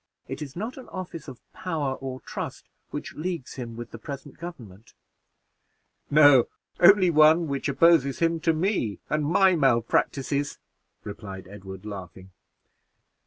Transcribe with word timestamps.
It 0.27 0.41
is 0.41 0.55
not 0.55 0.77
an 0.77 0.89
office 0.89 1.27
of 1.27 1.39
power 1.53 1.93
or 1.97 2.21
trust 2.21 2.67
which 2.89 3.13
leagues 3.13 3.53
him 3.53 3.75
with 3.77 3.91
the 3.91 3.99
present 3.99 4.39
government." 4.39 4.95
"No; 6.09 6.45
only 6.79 7.11
one 7.11 7.47
which 7.47 7.69
opposes 7.69 8.17
him 8.17 8.39
to 8.39 8.51
me 8.51 8.97
and 9.11 9.23
my 9.23 9.55
malpractices," 9.55 10.57
replied 11.03 11.47
Edward, 11.47 11.85
laughing. 11.85 12.31